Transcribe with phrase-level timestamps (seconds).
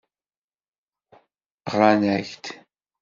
[1.73, 2.45] Ɣran-ak-d.